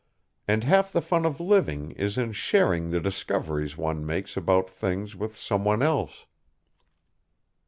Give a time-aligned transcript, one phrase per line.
[0.47, 5.15] And half the fun of living is in sharing the discoveries one makes about things
[5.15, 6.25] with some one else.